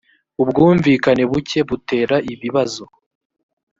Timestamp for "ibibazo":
2.33-2.83